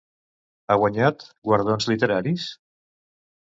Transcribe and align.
Ha 0.67 0.77
guanyat 0.83 1.27
guardons 1.51 1.89
literaris? 1.93 2.49